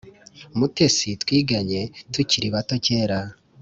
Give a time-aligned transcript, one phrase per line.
[0.57, 1.81] Mutesi twiganye
[2.13, 3.19] tukiri bato kera